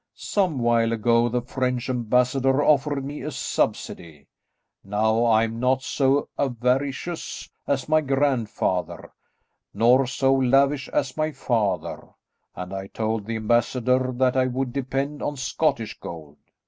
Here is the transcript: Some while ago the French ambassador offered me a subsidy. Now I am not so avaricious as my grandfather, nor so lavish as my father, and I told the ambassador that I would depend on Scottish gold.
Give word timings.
Some 0.15 0.57
while 0.57 0.93
ago 0.93 1.29
the 1.29 1.43
French 1.43 1.87
ambassador 1.87 2.63
offered 2.63 3.05
me 3.05 3.21
a 3.21 3.29
subsidy. 3.29 4.29
Now 4.83 5.25
I 5.25 5.43
am 5.43 5.59
not 5.59 5.83
so 5.83 6.27
avaricious 6.39 7.51
as 7.67 7.87
my 7.87 8.01
grandfather, 8.01 9.11
nor 9.75 10.07
so 10.07 10.33
lavish 10.33 10.89
as 10.89 11.15
my 11.17 11.31
father, 11.31 12.07
and 12.55 12.73
I 12.73 12.87
told 12.87 13.27
the 13.27 13.35
ambassador 13.35 14.11
that 14.15 14.35
I 14.35 14.47
would 14.47 14.73
depend 14.73 15.21
on 15.21 15.35
Scottish 15.37 15.99
gold. 15.99 16.37